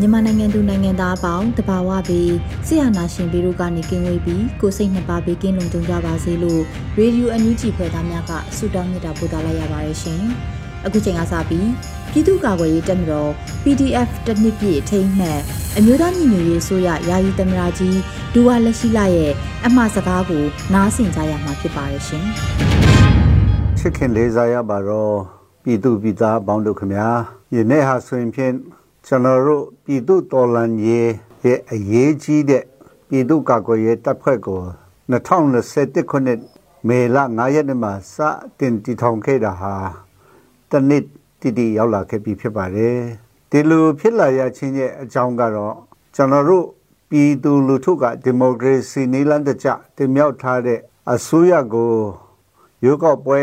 [0.00, 2.32] မြန်မာနိုင်ငံသူနိုင်ငံသားအပေါင်းတဘာဝပြီး
[2.66, 6.62] ဆရာနာရှင်ပြီးတို့ကနေကင်းဝေးပြီးကိုစိတ်နှစ်ပါးပြီးကင်းလုံးကြုံကြပါစေလို့
[6.98, 10.22] ရေဒီယိုအန်ယူဂျီဖွဲ့သားများကဆုတောင်းမြတ်တာပို့သလိုက်ရပါတယ်ရှင်။
[10.86, 11.68] အခုချိန်ကစပြီး
[12.10, 13.30] ပြည်သူ့ကာကွယ်ရေးတပ်မတော်
[13.62, 15.40] PDF တနစ်ပြည့်ထိမ့်မှတ်
[15.76, 17.98] အမျိုးသားညီညွတ်ရေးဆိုရယာယီသမရာကြီး
[18.34, 19.32] ဒူဝါလက်ရှိလာရဲ့
[19.66, 22.24] အမှားစကားကိုနားဆင်ကြရမှာဖြစ်ပါတယ်ရှင်။
[23.78, 25.14] ချစ်ခင်လေးစားရပါတော့
[25.62, 27.08] ပြည်သူပြည်သားပေါင်းတို့ခင်ဗျာ
[27.54, 28.54] ယနေ့ဟာဆိုရင်ဖြင့်
[29.10, 31.10] ကျွန်တော်တို့ပြည်သူတော်လှန်ရေး
[31.44, 32.64] ရဲ့အရေးကြီးတဲ့
[33.08, 34.60] ပြည်သူ့ကာကွယ်ရေးတပ်ဖွဲ့ကို
[35.10, 36.40] 2021ခုနှစ်
[36.88, 38.16] မေလ9ရက်နေ့မှာစ
[38.58, 39.74] တင်တည်ထောင်ခဲ့တာဟာ
[40.70, 41.04] တနစ်
[41.40, 42.98] တည်တည်ရောက်လာခဲ့ပြီဖြစ်ပါတယ်
[43.50, 45.74] ဒီလိုဖြစ်လာရခြင်းရဲ့အကြောင်းကတော့
[46.14, 46.66] ကျွန်တော်တို့
[47.10, 50.80] ပြည်သူလူထုကဒီမိုကရေစီနည်းလမ်းတကျတင်မြှောက်ထားတဲ့
[51.12, 51.92] အစိုးရကို
[52.84, 53.40] ရွေးကောက်ပွဲ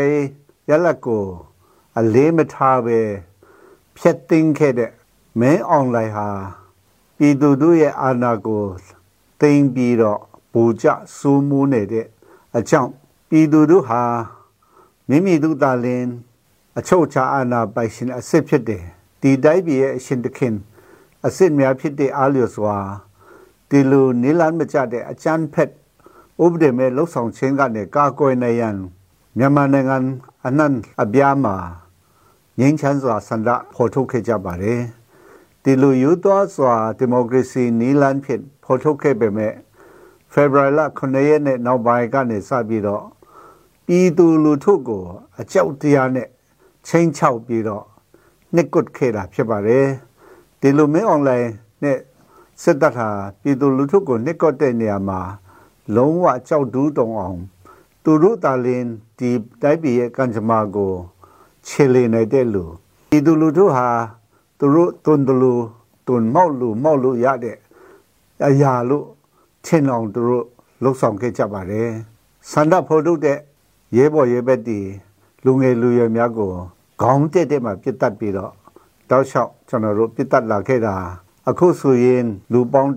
[0.68, 1.24] ရလဒ်ကို
[1.98, 2.98] အလေးမထားပဲ
[3.98, 4.90] ဖျက်သိမ်းခဲ့တဲ့
[5.40, 6.28] မင်းအွန်လိုင်းဟာ
[7.16, 8.64] ပြည်သူတို့ရဲ့အာဏာကို
[9.40, 10.20] သိမ်းပြီးတော့
[10.52, 12.06] ဘူကြစိုးမိုးနေတဲ့
[12.56, 12.90] အကြောင်း
[13.28, 14.02] ပြည်သူတို့ဟာ
[15.08, 16.04] မိမိတို့သာလင်
[16.78, 18.84] အချုပ်ချာအာဏာပိုင်ရှင်အစ်စ်ဖြစ်တယ်
[19.20, 20.54] ဒီတိုင်းပြည်ရဲ့အရှင်သခင်
[21.24, 22.76] အစ်စ်များဖြစ်တဲ့အားလျော်စွာ
[23.70, 25.70] ဒီလိုနိလန်မကြတဲ့အချမ်းဖက်
[26.44, 28.76] ဥပဒေမဲ့လှုပ်ဆောင်ခြင်းကနေကာကွယ်နိုင်ရန်
[29.38, 29.96] မြန်မာနိုင်ငံ
[30.46, 30.72] အနှံ့
[31.02, 31.56] အပြားမှာ
[32.58, 34.80] ငြိမ်းချမ်းစွာဆန္ဒဖော်ထုတ်ခဲ့ကြပါတယ်
[35.68, 39.54] ဒီလိုယူသောစွာဒီမိုကရေစီနီလန်ဖြစ်ဖော်ထုတ်ခဲ့ပေမဲ့
[40.32, 43.04] ဖေဖော်ဝါရီလ9ရက်နေ့နောက်ပိုင်းကနေစပြီးတော့
[43.86, 45.04] ပြည်သူလူထုကို
[45.40, 46.28] အကြောက်တရားနဲ့
[46.86, 47.84] ချင်းချောက်ပြီးတော့
[48.54, 49.86] နှစ်ကွတ်ခဲ့တာဖြစ်ပါတယ်
[50.60, 51.50] ဒီလိုမင်းအွန်လိုင်း
[51.82, 51.98] နဲ့
[52.62, 53.08] စစ်တပ်ဟာ
[53.40, 55.20] ပြည်သူလူထုကိုနှစ်ကွတ်တဲ့နေရာမှာ
[55.96, 57.40] လုံးဝကြောက်ဒူးတုံအောင်
[58.04, 58.84] သူတို့တာလင်
[59.18, 59.30] ဒီ
[59.62, 60.92] တိုက်ပြည်ရဲ့ကံကြမ္မာကို
[61.66, 62.64] ခြေလေနေတဲ့လူ
[63.10, 63.88] ပြည်သူလူထုဟာ
[64.58, 65.54] သူတို့တွန်တလူ
[66.06, 67.56] တွန်မောက်လူမောက်လူရတဲ့
[68.46, 69.06] အရာလို့
[69.64, 70.44] ထင်အောင်သူတို့
[70.82, 71.90] လှုပ်ဆောင်ခဲ့ကြပါတယ်
[72.50, 73.38] ဆန္ဒဖော်ထုတ်တဲ့
[73.96, 74.80] ရဲဘော်ရဲဘက်တီ
[75.44, 76.52] လူငယ်လူရွယ်များကို
[77.00, 78.52] ခေါင်းတက်တက်မှပြစ်တတ်ပြီးတော့
[79.10, 80.96] တောက်လျှောက်ကျွန်တော်တို့ပြစ်တတ်လာခဲ့တာ
[81.48, 82.90] အခုဆိုရင်လူပေါင်း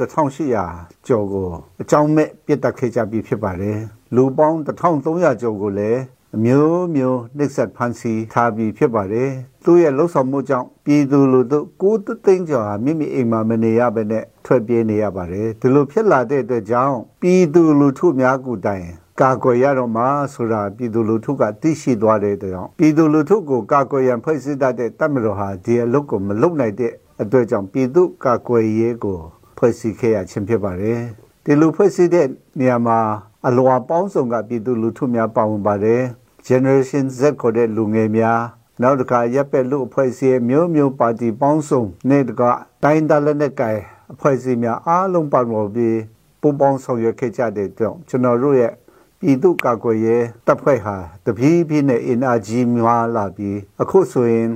[0.49, 1.49] 1800ကျော်ကို
[1.81, 3.79] အကြောင်းမဲ့ပြစ်တက်ခဲ့ကြပြီးဖြစ်ပါတယ်
[4.15, 5.99] လူပေါင်း1300ကျော်ကိုလည်း
[6.35, 9.31] အမျိုးမျိုးနှိပ်စက်ဖန်ဆီးထားပြီးဖြစ်ပါတယ်
[9.65, 18.85] သူ့ရဲ့လှုပ်ဆောင်မှုကြောင့်ပြည်သူလူထုကိုးသိန်းကျော်ဟာမိမိအိမ်မှာမနေရဘဲနဲ့ထွက်ပြေးနေရပါတယ်ဒီလိုဖြစ်လာတဲ့အတွက်ကြောင့်ပြည်သူလူထုများကူတိုင်
[19.21, 29.17] ကာကွယ်ရတော့မှာဆိုတာပြည်သူလူထုကသိရှိသွားတဲ့အတွက်ကြောင့်ပြည်သူလူထုကိုကာကွယ်ရန်ဖွဲ့စည်းတတ်တဲ့တပ်မတော်ဟာဒီအလုပ်ကိုမလုပ်နိုင်တဲ့အတွက်ကြောင့်ပြည်သူကာကွယ်ရေးကို
[29.57, 30.99] ဖွဲ့စည်းခဲ့ရခြင်းဖြစ်ပါတယ်
[31.45, 32.27] ဒီလိုဖွဲ့စည်းတဲ့
[32.59, 32.99] နေရာမှာ
[33.47, 36.01] အလွာပေါင်းစုံကပြည်သူလူထုများပါဝင်ပါတယ်
[36.47, 38.41] generation Z ခေါ်တဲ့လူငယ်များ
[38.81, 42.41] နောက်တစ်ခါရပ်ပက်လူအဖွဲ့အစည်းမျိုးမျိုးပါတီပေါင်းစုံနဲ့တက
[42.83, 43.79] တိုင်းဒါလက်နဲ့ကိုင်
[44.13, 45.97] အဖွဲ့အစည်းများအားလုံးပါဝင်ပြီး
[46.41, 48.73] ပူပေါင်းဆောင်ရွက်ခဲ့ကြတဲ့အတွက်ကျွန်တော်တို့ရဲ့
[49.19, 50.95] ပြည်သူ့ကာကွယ်ရေးတပ်ဖွဲ့ဟာ
[51.25, 54.49] တပြေးပြေးနဲ့အင်အားကြီးများလာပြီးအခုဆိုရင်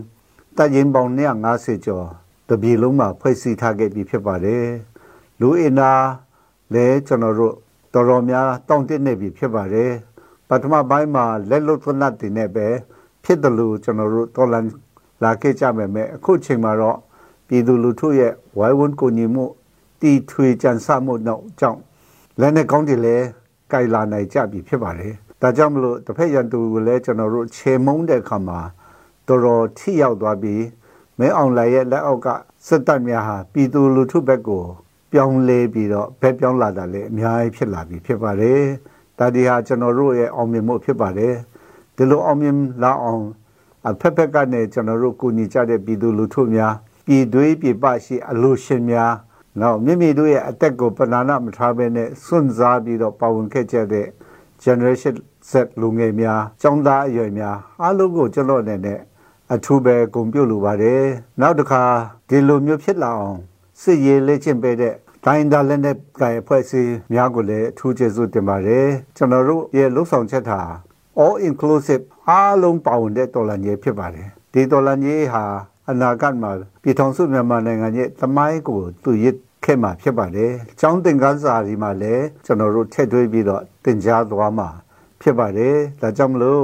[0.57, 1.11] တပ်ရင်းပေါင်း
[1.47, 2.07] 150ကျော်
[2.49, 4.65] တပြေးလုံးမှာဖွဲ့စည်းထားခဲ့ပြီးဖြစ်ပါတယ်
[5.39, 6.07] လူအင်အား
[6.73, 7.55] လည်းကျွန်တော်တို့
[7.93, 10.12] တော်တော်များတောင့်တနေပြီဖြစ်ပါတယ်ပ
[10.61, 12.67] ထမပိုင်းမှာလက်လွတ်သနတ်တင်နေပဲ
[13.23, 14.65] ဖြစ်တယ်လို့ကျွန်တော်တို့တော်လန်
[15.23, 16.97] လာခဲ့ကြမယ်မဲ့အခုချိန်မှာတော့
[17.47, 19.45] ပြည်သူလူထုရဲ့ဝိုင်းဝန်းကိုညီမှု
[20.01, 21.79] တီထွေကြံစမှုနောက်ကြောင့်
[22.39, 23.15] လက်နဲ့ကောင်းတယ်လဲ
[23.71, 28.59] ကြိုင်လာနိုင်ကြပြီဖြစ်ပါတယ်ဒါကြောင့်မလို့တစ်ဖက်ရန်သူကိုလည်းကျွန်တော်တို့ခြေမုံတဲ့အခါမှာ
[29.27, 30.63] တော်တော်ထိရောက်သွားပြီး
[31.19, 32.27] မဲအောင်လိုက်ရဲ့လက်အောက်က
[32.67, 34.63] စစ်တပ်များဟာပြည်သူလူထုဘက်ကို
[35.11, 38.61] ပြောင်းလဲပြီးတော့ဘက်ပြောင်းလာတာလည်းအများကြီးဖြစ်လာပြီဖြစ်ပါတယ်
[39.23, 41.35] ဒါဒီဟာကျွန်တော်တို့ရဲ့အောင်မြင်မှုဖြစ်ပါတယ်
[41.95, 43.25] ဒီလိုအောင်မြင်လာအောင်
[43.89, 46.73] အဖက်ဖက်ကနေကျွန်တော်တို့ကူညီကြတဲ့ပြည်သူလူထုများ
[47.05, 49.13] ပြည်သွေးပြည်ပရှိအလို့ရှင်များ
[49.61, 54.07] နောက်မိမိတို့ရဲ့အသက်ကိုပဏာနာမထားဘဲနဲ့စွန့်စားပြီးတော့ပါဝင်ခဲ့ကြတဲ့
[54.63, 55.15] generation
[55.49, 58.99] Z လူငယ်များចောင်းသားအရွယ်များအားလုံးကိုကျွန်တော်အနေနဲ့
[59.53, 61.01] အထူးပဲဂုဏ်ပြုလိုပါတယ်
[61.41, 61.83] နောက်တစ်ခါ
[62.29, 63.39] ဒီလိုမျိုးဖြစ်လာအောင်
[63.81, 68.87] စစ်ရေးလေ့ကျင့်ပေးတဲ့ တိုင်းဒါလည်းနဲ့ကံဖွဲ့စည်းများကိုလည်းအထူးကျေးဇူးတင်ပါတယ်
[69.17, 70.59] ကျွန်တော်တို့ရဲ့လှုပ်ဆောင်ချက်ဟာ
[71.23, 75.43] all inclusive အားလုံးပါဝင်တဲ့တော်လှန်ရေးဖြစ်ပါတယ်ဒီတော်လှန်ရေးဟာ
[75.89, 76.51] အနာဂတ်မှာ
[76.83, 84.69] ပြည်ထောင်စုမြန်မာနိုင်ငံရဲ့သမိုင်းကိုသူရစ်ခဲ့မှာဖြစ်ပါတယ်။ကျောင်းသင်ခန်းစာဒီမှာလည်းကျွန်တော်တို့ထည့်သွင်းပြီးတော့သင်ကြားသွားမှာ
[85.21, 86.63] ဖြစ်ပါတယ်။ဒါကြောင့်မလို့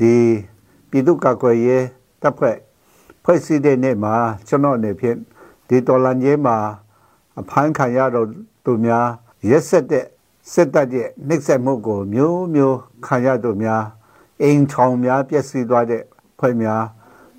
[0.00, 0.14] ဒီ
[0.90, 1.84] ပြည်သူ့ကာကွယ်ရေး
[2.22, 2.56] တပ်ဖွဲ့
[3.24, 4.14] ဖွဲ့စည်းတဲ့နေ့မှာ
[4.48, 5.18] ကျွန်တော်အနေဖြင့်
[5.68, 6.56] ဒီတော်လန်ရေးမှာ
[7.40, 8.28] အဖမ်းခံရတော့
[8.64, 9.06] သူများ
[9.48, 10.06] ရက်ဆက်တဲ့
[10.52, 13.84] စစ်တပ်ရဲ့နှိပ်စက်မှုကိုမျိုးမျိုးခံရသူများ
[14.42, 16.02] အိမ်ချောင်များပျက်စီးသွားတဲ့
[16.38, 16.82] ဖွဲ့များ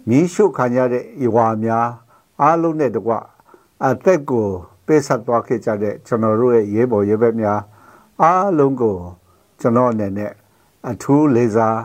[0.09, 1.87] မီးရှို့ခံရတဲ့ဤဝါများ
[2.41, 3.13] အားလုံးနဲ့တကွ
[3.85, 4.47] အသက်ကို
[4.85, 7.59] ပေးဆက်သွားခဲ့ကြတဲ့ကျွန်တော်တို့ရဲ့ရေးပေါ်ရေးဘက်များ
[8.21, 8.95] အားလုံးကို
[9.61, 10.31] ကျွန်တော်အနေနဲ့
[10.89, 11.77] အထူးလေးစား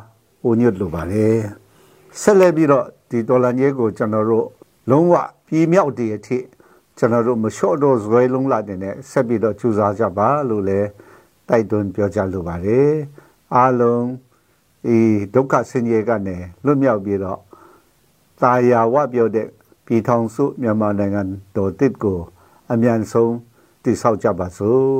[0.46, 1.38] ဦးညွတ်လိုပါတယ်
[2.20, 4.46] ဆက်လက်ပြီးတော့ဒီဒေါ်လာကြီးကိုကျွန်တော်တို့
[4.90, 5.14] လုံးဝ
[5.46, 6.38] ပြည်မြောက်တည်အထိ
[7.02, 10.88] ကျွန်တော်တို့မလျှော့တော့ဇွဲလုံးလာတဲ့နဲ့ဆက်ပြီးတော့ကြိုးစားကြပါလို့လည်း
[11.48, 12.90] တိုက်တွန်းပြောကြားလိုပါတယ်
[13.54, 14.04] အားလုံး
[14.86, 14.98] ဒီ
[15.34, 17.40] ဒုက္ခဆင်းရဲကနေလွတ်မြောက်ပြီးတော့
[18.40, 19.46] တာယာဝပြောတဲ့
[19.86, 21.22] ပြည်ထောင်စုမြန်မာနိုင်ငံ
[21.56, 22.18] တော်တစ်ကို
[22.72, 23.34] အမြန်ဆုံး
[23.82, 24.90] တည်ဆောက်ကြပါစို့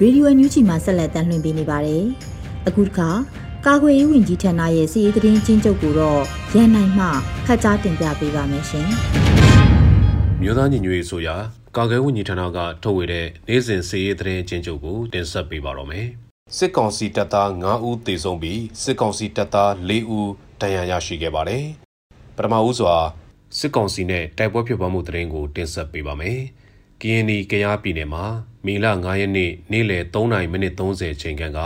[0.00, 2.06] ရေဒီယိုအန်ယူဂျီမှာဆက်လက်တမ်းလွှင့်ပေးနေပါတယ်။
[2.68, 3.08] အခုတစ်ခါ
[3.66, 6.20] ကာကွယ်ရေးဝန်ကြီးဌာနရဲ့စီရေးသတင်းချင်းချုပ်ကိုတော့
[6.54, 7.06] ရန်နိုင်မှ
[7.46, 8.88] ဖတ်ကြားတင်ပြပေးပါမယ်ရှင်။
[10.40, 11.36] မြို့သားညီညွတ်ရေးဆိုရာ
[11.76, 16.06] ကာကွယ်ဝန်ကြီးဌာနကထုတ်ဝေတဲ့နေ့စဉ်စီရေးသတင်းချင်းချုပ်ကိုတင်ဆက်ပေးပါတော့မယ်။
[16.56, 20.30] စစ်ကောင်စီတပ်သား9ဦးသေဆုံးပြီးစစ်ကောင်စီတပ်သား4ဦး
[20.60, 21.64] ဒဏ်ရာရရှိခဲ့ပါတယ်။
[22.36, 22.96] ပထမဦးစွာ
[23.58, 26.40] စစ်ကောင်စီနဲ့တိုက်ပွဲဖြစ်ပွားမှုသတင်းကိုတင်ဆက်ပေးပါမယ်။
[27.00, 28.24] KNY ကရားပြည်နယ်မှာ
[28.66, 31.60] မေလ9ရက်နေ့နေ့လယ်3:30မိနစ်30ချိန်ခန့်က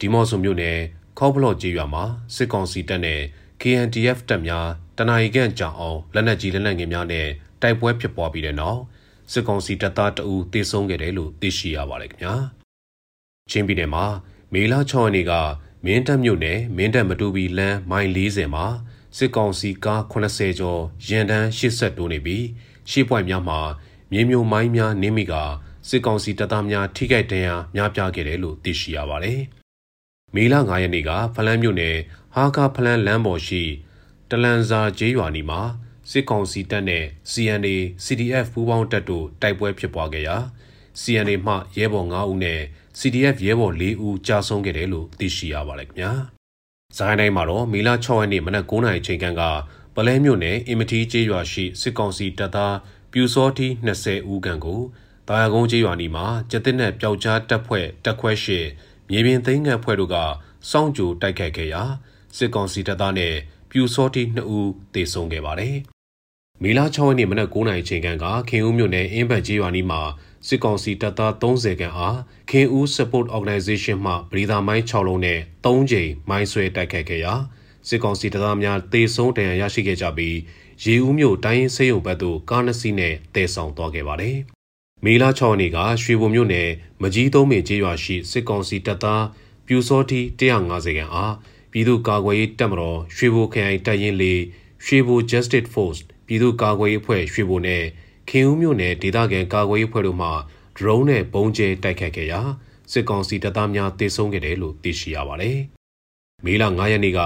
[0.00, 0.78] ဒီမော့ဆိုမြို့နယ်
[1.18, 2.04] ခေါဖလော့ကျေးရွာမှာ
[2.34, 3.20] စစ်ကောင်စီတပ်နဲ့
[3.60, 4.66] KNDF တပ်များ
[4.98, 7.26] တနအီခန့်ကြာအောင်လက်နက်ကြီးလက်နက်ငယ်များနဲ့
[7.62, 8.80] တိုက်ပွဲဖြစ်ပွားပြီးတဲ့နောက်
[9.32, 12.34] စစ်ကောင်စီတပ်သားတအူတေဆုံးခဲ့တယ်လို့သိရှိရပါတယ်ခင်ဗျာ
[13.50, 14.04] ချင်းပြည်နယ်မှာ
[14.52, 15.32] မေလ6ရက်နေ့က
[15.84, 18.66] မင်းတပ်မြို့နယ်မင်းတပ်မတူပီလမ်းမိုင်40မှာ
[19.16, 22.44] စစ်ကောင်စီကား80ကျော်ရန်တန်း80တိုးနေပြီး
[22.90, 23.60] ရှေ့ပွိုင်များမှာ
[24.12, 25.34] မြေမြုံမိုင်းများနင်းမိက
[25.88, 29.40] စစ်ကောင်စီတပ်သားများထိခိုက်ဒဏ်ရာများပြားခဲ့တယ်လို့သိရှိရပါတယ်။
[30.34, 31.96] မေလ9ရက်နေ့ကဖလန်းမြို့နယ်
[32.34, 33.62] ဟာကာဖလန်းလမ်းပေါ်ရှိ
[34.30, 35.60] တလန်ဇာကျေးရွာနီမှာ
[36.10, 40.36] စစ်ကောင်စီတပ်နဲ့ CNA CDF ပူးပေါင်းတပ်တို့တိုက်ပွဲဖြစ်ပွားခဲ့ရာ
[41.00, 42.60] CNA မှရဲဘော်9ဦးနဲ့
[42.98, 46.12] CDF ရဲဘော်4ဦးကြာဆုံးခဲ့တယ်လို့သိရှိရပါတယ်ခင်ဗျာ။
[46.96, 49.42] ဇိုင်းတိုင်းမှာတော့မေလ6ရက်နေ့မနက်9:00နာရီချိန်က
[49.94, 52.76] ပလဲမြို့နယ်အင်မတီကျေးရွာရှိစစ်ကောင်စီတပ်သား
[53.12, 54.80] ပြူစောတီ20ဦးခန့်ကို
[55.28, 58.60] တာယာကုန်းကျေးရွာနီမှာကျက်တစ်နဲ့ပျောက်ကြားတပ်ဖွဲ့တပ်ခွဲရှိ
[59.10, 60.16] မြေပြင်သိမ်းငံဖွဲ့တို့က
[60.70, 61.82] စောင့်ကြိုတိုက်ခိုက်ခဲ့ရာ
[62.36, 63.34] စစ်ကောင်စီတပ်သားနဲ့
[63.70, 65.76] ပြူစောတီ2ဦးသေဆုံးခဲ့ပါတယ်။
[66.62, 68.06] မေလ6ရက်နေ့မနက်9:00နာရီချိန်က
[68.48, 70.00] ခင်ဦးမြို့နယ်အင်းဘတ်ကျေးရွာနီမှာ
[70.46, 72.18] စစ်ကောင်စီတပ်သား30ခန့်အား
[72.50, 77.34] ခင်ဦး Support Organization မှပရိသာမိုင်း6လုံးနဲ့3ကြိမ်မိုင်းဆွဲတိုက်ခိုက်ခဲ့ရာ
[77.88, 80.36] စစ်ကောင်စီတပ်သားများတေဆုံးဒဏ်ရာရရှိခဲ့ကြပြီး
[80.84, 84.38] ရေဦးမြို့တိုင်းဆေးရုံဘက်သို့ကားနှစ်စီးနဲ့တည်ဆောင်သွားခဲ့ပါတယ်။
[85.04, 86.68] မေလ6ရက်နေ့ကရွှေဘုံမြို့နယ်
[87.02, 89.24] မကြီးသုံးပင်ကျေးရွာရှိစစ်ကောင်စီတပ်သား
[89.66, 91.34] ပြူစောတီ150ခန့်အား
[91.72, 94.40] ပြည်သူ့ကာကွယ်ရေးတပ်မတော်ရွှေဘိုခရိုင်တပ်ရင်းလေး
[94.84, 97.84] ရွှေဘို Justice Force ပြည်သူ့ကာကွယ်ရေးအဖွဲ့ရွှေဘိုနဲ့
[98.28, 100.30] ခင်ဦးမြို့နယ်ဒေသခံကာကွယ်ရေးအဖွဲ့တို့မှ
[100.76, 102.40] drone နဲ့ပုံကျဲတိုက်ခတ်ခဲ့ရာ
[102.92, 105.58] စစ်ကောင်စီတပ်သားများတေဆုံးခဲ့တယ်လို့သိရှိရပါတယ်။
[106.44, 107.20] မေလ9ရက်နေ့က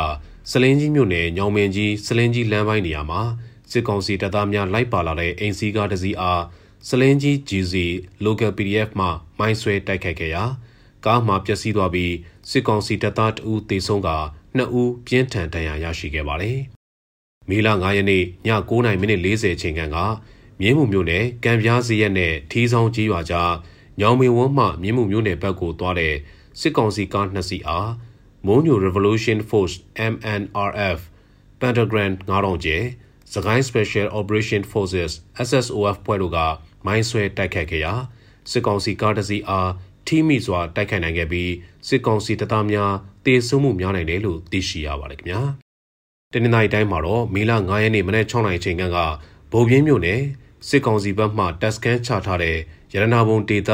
[0.50, 3.23] စလင်းကြီးမြို့နယ်ညောင်မင်းကြီးစလင်းကြီးလမ်းပိုင်းနေရာမှာ
[3.71, 6.43] စစ်ကောင်စီတပ်သားများလိုက်ပါလာတဲ့အိမ်စီကားတစ်စီးအား
[6.88, 7.75] စလင်းကြီး GC
[8.25, 10.45] Local PDF မှမိုင်းဆွဲတိုက်ခိုက်ခဲ့ရာ
[11.05, 12.14] ကားမှာပျက်စီးသွားပြီး
[12.50, 14.09] စစ်ကောင်စီတပ်သားတဦးသေဆုံးက
[14.57, 16.59] နှစ်ဦးပြင်းထန်ဒဏ်ရာရရှိခဲ့ပါတယ်။
[17.49, 18.25] မေလ9ရက်နေ့ည
[18.71, 19.99] 9:40မိနစ်40ချိန်ခန့်က
[20.61, 23.53] မြင်းမှုမြို့နယ်ကံပြားစီရက်နဲ့ထီးဆောင်ကြီးရွာကြား
[24.00, 26.14] ညောင်မင်းဝန်းမှမြင်းမှုမြို့နယ်ဘက်ကိုသွားတဲ့
[26.61, 27.91] စစ်ကောင်စီကားနှစ်စီးအား
[28.47, 29.76] မုံညို Revolution Force
[30.12, 30.99] MNRF
[31.61, 32.79] Pentagram 9000ကျဲ
[33.33, 35.12] စကိုင်း Special Operation Forces
[35.47, 36.38] SSOF ဖွဲ့တို့က
[36.87, 37.93] မိုင်းဆွဲတိုက်ခတ်ခဲ့ရာ
[38.50, 39.71] စစ်ကောင်စီကားတစ်စီးအား
[40.07, 41.53] ထိမိစွာတိုက်ခိုက်နိုင်ခဲ့ပြီး
[41.88, 42.93] စစ်ကောင်စီတပ်သားများ
[43.25, 45.43] တေဆုံးမှုများနိုင်တယ်လို့သိရှိရပါတယ်ခင်ဗျာ
[46.33, 48.83] တနင်္လာရီတိုင်းမှာတော့မေလ9ရက်နေ့မနက်6:00နာရီချိန်က
[49.53, 50.21] ဗိုလ်ပြင်းမြို့နယ်
[50.69, 52.57] စစ်ကောင်စီဘက်မှတပ်စခန်းချထားတဲ့
[52.95, 53.71] ရတနာဘုံဒေသ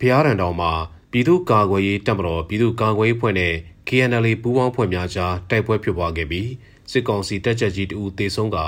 [0.00, 0.72] ဖျားရန်တောင်မှာ
[1.12, 3.54] ပြည်သူ့ကာကွယ်ရေးတပ်မတော်ပြည်သူ့ကာကွယ်ရေးဖွဲ့နဲ့
[3.88, 6.48] KNL ပူးပေါင်းဖွဲ့များကြားတိုက်ပွဲဖြစ်ပွားခဲ့ပြီး
[6.90, 8.58] စစ်ကောင်စီတပ်ချက်ကြီးတဦးတေဆုံးက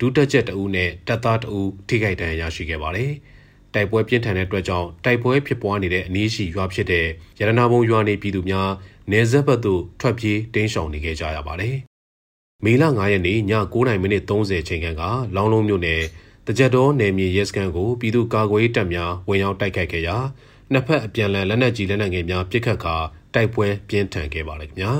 [0.00, 3.12] ဒုတက်ချက်တဦးနဲ့တပ်သားတဦးထိခိုက်ဒဏ်ရာရရှိခဲ့ပါတယ်။
[3.74, 7.06] တိုက်ပွဲပြင်းထန်တဲ့အတွက်ကြောင့်တိုက်ပွဲဖြစ်ပွားနေတဲ့အနည်းရှိရွာဖြစ်တဲ့
[7.38, 8.70] ရတနာဘုံရွာနေပြည်သူများ
[9.10, 11.76] နေဆက်ဘက်သို့ထွက်ပြေးတင်းရှောင်နေခဲ့ကြရပါတယ်။
[12.64, 13.40] မေလ9ရက်နေ့ည
[13.72, 15.02] 9:30မိနစ်30ချိန်ခန့်က
[15.36, 16.02] လောင်းလုံးမြို့နယ်
[16.46, 20.16] တကြက်တော်နယ်မြေရဲစခန်းကိုပြည်သူ့ကာကွယ်ရေးတပ်များဝင်ရောက်တိုက်ခိုက်ခဲ့ရာ
[20.72, 22.96] နှစ်ဖက်အပြန်အလှန်လက်နက်ကြီးလက်နက်ငယ်များပစ်ခတ်ကာ
[23.34, 24.92] တိုက်ပွဲပြင်းထန်ခဲ့ပါလေခင်ဗျာ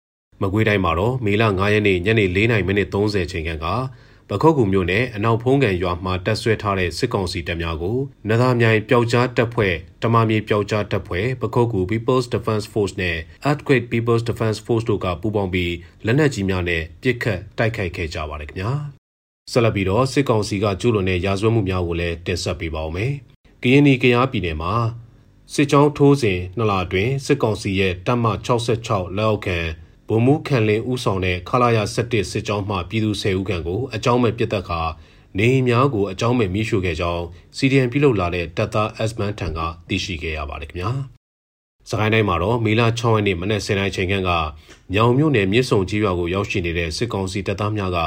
[0.42, 3.66] ။မကွေးတိုင်းမှာတော့မေလ9ရက်နေ့ညနေ4:30မိနစ်30ချိန်ခန့်က
[4.30, 13.16] ပခုတ်ကူမြို့နယ်အနောက်ဖုံးကန်ရွာမှာတက်ဆွဲထားတဲ့စစ်ကောင်စီတပ်များကိုနသာမြိုင်ပျောက်ကြားတပ်ဖွဲ့တမမြေပျောက်ကြားတပ်ဖွဲ့ပခုတ်ကူ People's Defense Force နဲ့
[13.48, 18.72] Earthquake People's Defense Force တို့ကပူးပေါင်းပြီးလက်နက်ကြီးများနဲ့ပစ်ခတ်တိုက်ခိုက်ခဲ့ကြပါတယ်ခင်ဗျာ
[19.52, 23.12] ဆက်လက်ပြီးတော့စစ်ကောင်စီကကျူးလွန်တဲ့ရာဇဝတ်မှုများကိုလည်းတင်ဆက်ပေးပါဦးမယ်။
[23.62, 24.74] ကရင်နီကရားပြည်နယ်မှာ
[25.52, 29.58] စစ်ကြောင်းထိုးစဉ်နှစ်လအတွင်းစစ်ကောင်စီရဲ့တပ်မ66လက်အောက်ခံ
[30.08, 34.80] ဗိုလ်မှူးခန့်လင်းဦးဆောင်တဲ့ခလာရ17စစ်ကြောင်းမှပြည်သူ10ဦးခန့်ကိုအကြောင်းမဲ့ပစ်တက်ခါ
[35.38, 37.24] နေအိမ်များကိုအကြောင်းမဲ့မိရှုခဲ့ကြောင်း
[37.56, 39.58] စီဒီအန်ပြုလုပ်လာတဲ့တပ်သားအက်စ်မန်ထံက
[39.88, 40.90] သိရှိခဲ့ရပါတယ်ခင်ဗျာ။
[41.88, 44.30] စကိုင်းတိုင်းမှာတော့မေလ6ရက်နေ့မနေ့10:00နာရီချိန်ခန့်က
[44.94, 47.98] ညောင်မြို့နယ်မြစ်ဆုံကြီးရွာကိုရောက်ရှိနေတဲ့စစ်ကောင်စီတပ်သားများက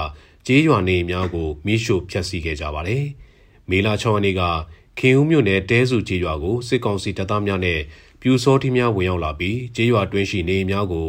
[0.48, 3.04] ကြေးရွာနေအိမ်များကိုမိရှုဖျက်ဆီးခဲ့ကြပါတယ်။
[3.70, 4.42] မေလ6ရက်နေ့က
[5.00, 7.80] ခင်ဦးမြို့နယ်တဲစုကြေးရွာကိုစစ်ကောင်စီတပ်သားများနဲ့
[8.22, 11.08] ပြူစောတိများဝင်ရောက်လာပြီးကြေးရွာတွင်းရှိနေအိမ်များကို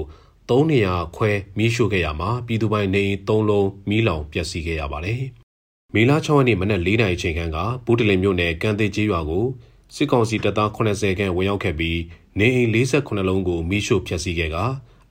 [0.50, 5.23] ၃နေရာခွဲမီးရှို့ခဲ့ရမှာပြည်သူပိုင်နေအိမ်၃လုံးမီးလောင်ပျက်စီးခဲ့ရပါတယ်။
[5.95, 9.47] မေလ6ရက်နေ့မနက်၄နာရီချိန်ခန့်ကဘူးတလင်မြို့နယ်ကမ်းသေးကျေးရွာကို
[9.95, 11.99] စစ်ကောင်စီတပ်သား80ခန့်ဝင်ရောက်ခဲ့ပြီး
[12.38, 14.57] နေအိမ်48လုံးကိုမီးရှို့ဖျက်ဆီးခဲ့က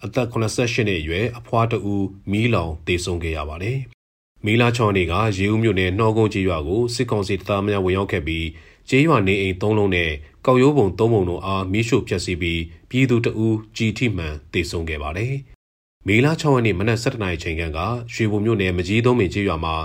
[0.04, 3.78] အသက်88နှစ်အရွယ်အဖွားတဦးမီးလောင်တေဆုံးခဲ့ရပါတယ်။
[4.46, 8.46] မီလာချောင်းတွေကရေဦးမြို့နယ်နှောကုန်းကျေးရွာကိုစစ်ကောင်စီတပ်သားများဝင်ရောက်ခဲ့ပြီး
[8.90, 10.12] ကျေးရွာနေအိမ်၃လုံးနဲ့
[10.46, 15.34] ကောက်ရိုးပုံ၃ပုံတို့အားမီးရှို့ဖျက်ဆီးပြီးပြည်သူတအူးကြည်ထိမှန်တေဆုံးခဲ့ပါတယ်။
[16.08, 17.80] မေလ6ရက်နေ့မနက်7:00နာရီချိန်ခန့်က
[18.14, 19.76] ရွှေဘုံမြို့နယ်မကြီးသုံးပင်ကျေးရွာမှာ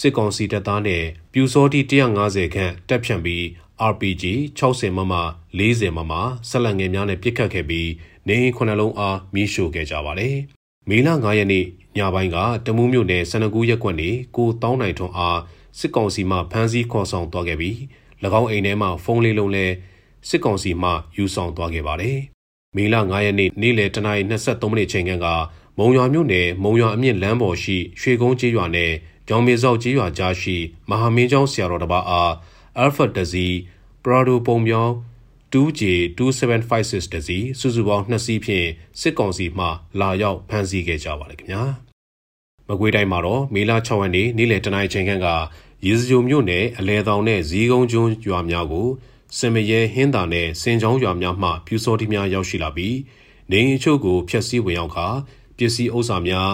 [0.00, 3.42] စစ်ကောင်စီတပ်သားနဲ့ပြူစောတိ150ခန့်တပ်ဖြန့်ပြီး
[3.90, 4.24] RPG
[4.58, 5.14] 60မမ
[5.58, 6.12] 40မမ
[6.48, 7.90] ဆက်လက်ငယ်များနဲ့ပစ်ခတ်ခဲ့ပြီး
[8.26, 10.36] နေအိမ်ခုနှလုံးအားမီးရှို့ခဲ့ကြပါတယ်။
[10.88, 11.64] မေလ9ရက်နေ့
[11.96, 12.36] ညပိုင်းက
[12.66, 15.40] တမူးမြို့နယ်စနကူးရက်ကွက်နေကိုတောင်းနိုင်ထွန်းအား
[15.78, 17.76] စစ်ကောင်စီမှဖမ်းဆီးခေါ်ဆောင်သွားခဲ့ပြီး၎
[18.40, 19.66] င်းအိမ်ထဲမှာဖုန်းလေးလုံးလဲ
[20.28, 22.18] စစ်ကောင်စီမှယူဆောင်သွားခဲ့ပါတယ်။
[22.76, 25.26] မေလ9ရက်နေ့နေ့လယ်တနာရီ23မိနစ်ချိန်က
[25.78, 28.92] မုံရွာမြို့နယ်မုံရွာအမြင့်လမ်းပေါ်ရှိရွှေကုန်းကျေးရွာနယ်
[29.28, 30.56] ကြောင်မေဆောက်ကျေးရွာကြားရှိ
[30.90, 32.32] မဟာမင်းကျောင်းဆရာတော်တစ်ပါးအား
[32.82, 33.46] Alpha တစီ
[34.04, 34.92] Prado ပုံပြောင်း
[35.52, 35.82] 2J
[36.18, 38.66] 2756 တစီစုစုပေါင်း2စီးဖြင့်
[39.00, 39.66] စစ်ကောင်စီမှ
[40.00, 41.64] လာရောက်ဖမ်းဆီးခဲ့ကြပါတယ်ခင်ဗျာ။
[42.68, 45.28] မကွေးတိုင်းမှာတော့မေလ6ရက်နေ့နေ့လယ်တနာရီချိန်ခန့်က
[45.86, 48.88] ရေစကြိုမြို့နယ်အလဲတောင်နဲ့ဇီးကုန်းကျွန်းရွာများကို
[49.36, 52.96] စင်မရဲဟင်းတာနဲ့စင်ချောင်းရွာများမှပြူစောတိများရောက်ရှိလာပြီး
[53.50, 55.06] နေအချို့ကိုဖျက်ဆီးဝင်ရောက်ခါ
[55.56, 56.50] ပစ္စည်းဥစ္စာများ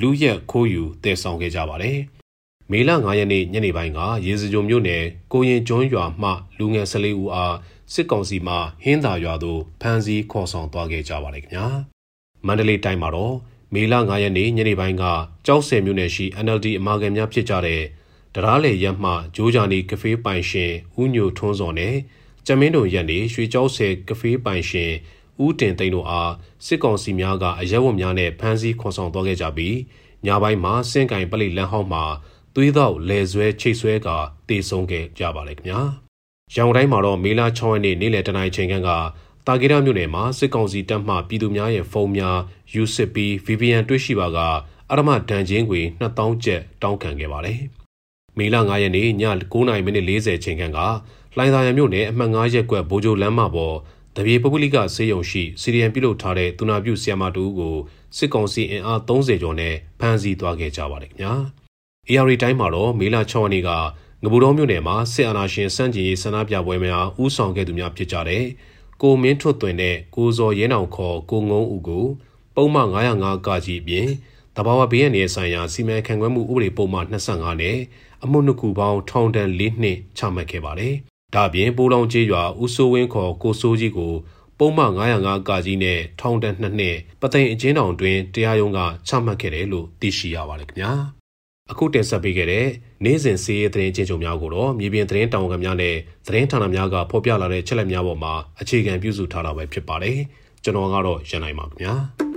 [0.00, 1.98] လူရက်ခိုးယူတည်ဆောင်ခဲ့ကြပါတယ်။
[2.70, 7.54] မေလ9ရက်နေ့ညနေပိုင်းကရေစကြိုမြို့နယ်ကိုရင်ကျွန်းရွာမှလူငယ်14ဦးအား
[7.92, 11.66] စစ်ကောင်စီမှဟင်းသာရွာသို့ဖမ်းဆီးခေါ်ဆောင်သွားခဲ့ကြပါတယ်ခင်ဗျာ။
[12.46, 13.34] မန္တလေးတိုင်းမှာတော့
[13.74, 15.04] မေလ9ရက်နေ့ညနေပိုင်းက
[15.46, 17.82] ကြောက်ဆယ်မြို့နယ်ရှိ NLD အမာခံများဖြစ်ကြတဲ့
[18.34, 21.94] တရားလေရက်မှဂျိုးဂျာနီကဖေးပိုင်ရှင်ဦးညိုထွန်းစော်နဲ့
[22.46, 24.92] ကျမင်းတို့ရက်နေရွှေကျောက်ဆယ်ကဖေးပိုင်ရှင်
[25.44, 26.32] ဦးတင်သိန်းတို့အား
[26.66, 29.76] စစ်ကောင်စီများကအရက်ဝတ်များနဲ့ဖမ်းဆီးခွန်ဆောင်သွားခဲ့ကြပြီး
[30.26, 32.04] ညပိုင်းမှာစင့်ကင်ပလိလန်းဟောင်းမှာ
[32.54, 34.08] သွေးတော့လဲဆွဲချိတ်ဆွဲက
[34.48, 35.80] တေဆုံးခဲ့ကြပါလေခင်ဗျာ။
[36.56, 38.90] ရောင်တိုင်းမှာတော့မေလာ6ရက်နေ့နေ့လယ်တနာရီချိန်ခန့်က
[39.46, 42.38] တာဂီရမြို့နယ်မှာစစ်ကောင်စီတပ်မှပြည်သူများရဲ့ဖုန်းများ
[42.74, 44.38] ယူစစ်ပြီး VPN တွေ့ရှိပါက
[44.90, 47.60] အရမဒဏ်ချင်းခွေ2000ကျပ်တောင်းခံခဲ့ပါတယ်။
[48.38, 49.08] မေလ9ရက်နေ့ည
[49.52, 50.78] 9:40မိနစ်40ချိန်ခန့်က
[51.36, 53.76] လှိုင်သာယာမြို့နယ်အမှတ်9ရပ်ကွက်ဘိုးကျိုလမ်းမပေါ်
[54.16, 57.76] တပြေပုဂ္ဂလိကဆေးရုံရှိစီရီယံပြုလုပ်ထားတဲ့သူနာပြုဆီယမတူကို
[58.16, 61.32] စစ်ကောင်စီအင်အား30ကျော်နဲ့ဖမ်းဆီးသွားခဲ့ကြပါတယ်ခင်ဗျာ။
[62.08, 63.70] AR တိုင်းမှာတော့မေလ6ရက်နေ့က
[64.22, 68.44] ငပူတော်မြို့နယ်မှာစစ်အာဏာရှင်စန့်ကျင်ရေးဆန္ဒပြပွဲများဥဆောင်ခဲ့သူများဖြစ်ကြတဲ့
[69.02, 72.06] ကိုမင်းထွတ်သွင်နဲ့ကိုဇော်ရဲနောင်ခေါ်ကိုငုံဦးကို
[72.54, 74.08] ပုံမှန်905ကကြီးအပြင်
[74.56, 77.76] တဘာဝဘေးရန်ရဲ့ဆိုင်ရာစီမံခန့်ခွဲမှုဥပဒေပုံမှန်25နဲ့
[78.24, 80.94] အမှုနှစ်ခုပေါင်းထောင်ဒဏ်၄နှစ်ချမှတ်ခဲ့ပါတယ်။
[81.34, 84.12] ဒါ့အပြင်ပိုးလောင်ကျေးရွာဦးစိုးဝင်းခေါ်ကိုစိုးကြီးကို
[84.58, 90.92] ပုံမှန်905ကကြီးနဲ့ထောင်ဒဏ်2နှစ်ပသိမ်အကျဉ်းထောင်တွင်တရားရုံးကချမှတ်ခဲ့တယ်လို့သိရှိရပါတယ်ခင်ဗျာ။
[91.70, 92.66] အခုတင်ဆက်ပေးခဲ့တဲ့
[93.04, 100.18] နေ့စဉ်စီးရဲသတင်းချင်းချုပ်များကိုတော့မြေပြင်သတင်းတောင်ကများနဲ့သတင်းဌာနများကဖော်ပြလာတဲ့ချက်လက်များပေါ်မှာအခြေခံပြုစုထားတာပဲဖြစ်ပါတယ်။
[100.64, 101.94] ကျွန်တော်ကတော့ရန်နိုင်ပါခင်ဗျာ။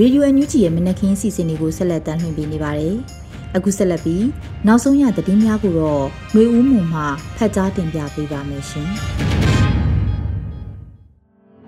[0.00, 2.94] ရေဒီယိုအန်ယူဂျီရဲ့မနက်ခင်းစီစဉ်တွေကိုဆက်လက်တင်ပြနေပါတယ်။
[3.56, 4.24] အခုဆက်လက်ပြီး
[4.66, 7.02] နောက်ဆုံးရသတင်းများကိုတော့နှွေဦးမှုမှ
[7.36, 8.88] ဖတ်ကြားတင်ပြပေးပါမယ်ရှင်။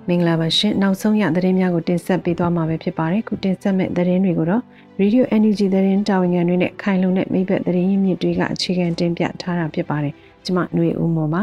[0.08, 4.62] မင်္ဂလာပါရှင်။နောက်ဆုံးရသတင်းများကိုတင်ဆက်ပေးသွားမှာပဲဖြစ်ပါတယ်။ခုတင်ဆက်မယ့်သတင်းတွေကိုတော့
[5.00, 11.42] Radio Energy သတင်းတာဝန်ခံတွေနဲ့ခိုင်လုံတဲ့မိဘသတင်းရင်းမြစ်တွေကအခြေခံတင်ပြထားတာဖြစ်ပါတယ်။ကျွန်မနှွေဦးမှုပါ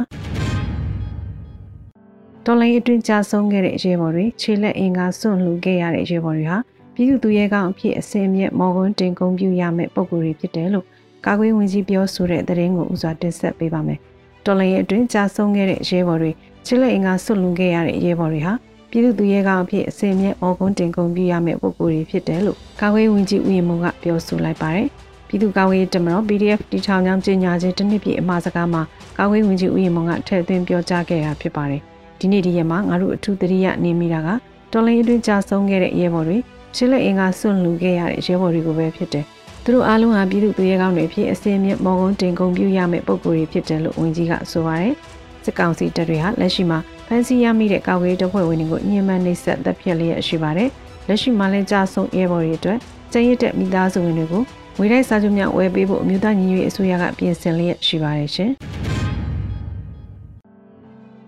[2.46, 6.58] တော်လိုင်းအတွင်းကြာဆုံးခဲ့တဲ့ရေဘော်တွေခြေလက်အင်ကာစွန့်လှူခဲ့ရတဲ့ရေဘော်တွေဟာ
[6.96, 10.86] ပြည်သူသူရဲကောင်းအဖြစ်အစင်မြက်မော်ကွန်းတင်ကုန်းပြုရမယ့်ပုံကိုယ်တွေဖြစ်တယ်လို့
[11.26, 14.00] ကာကွယ်ဝင်ကြီးပြောဆိုတဲ့သတင်းကိုဥစွာတင်ဆက်ပေးပါမယ်
[14.46, 16.32] တော်လိုင်းအတွင်းကြာဆုံးခဲ့တဲ့ရေပေါ်တွေ
[16.66, 18.54] ခြေလက်အင်္ဂါစွန့်လွန်ခဲ့ရတဲ့ရဲဘော်တွေဟာ
[18.90, 24.88] ပြည်သူသူရဲကောင်းအဖြစ်အစင်မြဲအော်ကွန်းတင်ကုန်ပြရမယ့်ပုဂ္ဂိုလ်တွေဖြစ်တယ်လို့ကာကွယ်ဝင်ကြီးဦးရင်မုံကပြောဆိုလိုက်ပါတယ်။
[25.28, 28.82] ပြည်သူကာကွယ်ရေးတမတော် PDF တီထောင်ကြောင်းကြေညာခြင်းတစ်နှစ်ပြည့်အမှားစကားမှာ
[29.18, 31.82] ကာကွယ်ဝင်ကြီးဦးရင်မုံကထည့်သွင်းပြောကြားခဲ့တာဖြစ်ပါတယ်။
[32.20, 34.30] ဒီနေ့ဒီရက်မှာငါတို့အထူးသတိရနေမိတာက
[34.72, 36.38] တော်လိုင်းအတွင်းကြာဆုံးခဲ့တဲ့ရဲဘော်တွေ
[36.76, 39.26] ရှစ်လက်အင်ကစွန့်လူခဲ့ရတဲ့ရဲဘော်တွေကိုပဲဖြစ်တယ်။
[39.64, 44.94] သူတို့အားလုံးဟာပြည်သူသူရဲကောင်းတွေဖြစ်အစင်မြင့်မော်ကွန်းတင်ကုန်ပြရမယ့်ပုဂ္ဂိုလ်တွေဖြစ်တယ်လို့ဝန်ကြီးကဆိုပါတယ်။
[45.44, 50.70] စစ်ကောင်စီတပ်တွေဟာလက်ရှိမှာဖမ်းဆီးရမိတဲ့ကာကွယ်ရေးတပ်ဖွဲ့ဝင်တွေကိုညှဉ်းပန်းနှိပ်စက်တပ်ဖြတ်လျက်ရှိပါတယ်။
[51.08, 52.78] လက်ရှိမှာလည်းကြာဆုံးရဲဘော်တွေအတွက်
[53.12, 54.44] ကျန်းရတဲ့မိသားစုဝင်တွေကို
[54.78, 58.52] ငွေတိုက်စာချုပ်များဝယ်ပေးဖို့အမျိုးသားညီညွတ်ရေးအစိုးရကပြင်ဆင်လျက်ရှိပါတယ်ရှင်။